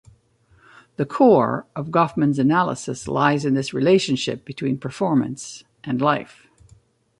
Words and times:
The 0.95 1.05
core 1.05 1.67
of 1.75 1.89
Goffman's 1.91 2.39
analysis 2.39 3.07
lies 3.07 3.45
in 3.45 3.53
this 3.53 3.71
relationship 3.71 4.43
between 4.45 4.79
performance 4.79 5.63
and 5.83 6.01
life. 6.01 6.47